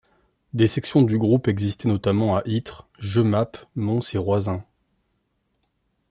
Des 0.53 0.65
sections 0.65 1.03
du 1.03 1.19
groupe 1.19 1.47
existaient 1.47 1.87
notamment 1.87 2.35
à 2.35 2.41
Ittre, 2.47 2.87
Jemappes, 2.97 3.67
Mons 3.75 4.15
et 4.15 4.17
Roisin. 4.17 4.65